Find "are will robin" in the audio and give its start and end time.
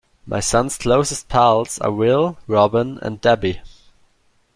1.77-2.97